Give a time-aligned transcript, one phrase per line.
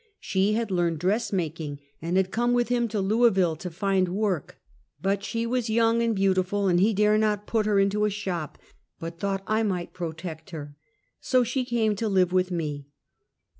[0.19, 4.57] She had learned dressmaking, and had come with him to Lou isville to find work,
[4.99, 8.55] but she was young and beautiful, and he dare not put her into a sliop,
[8.99, 10.75] but thought I might protect her,
[11.19, 12.87] so she came to live with me.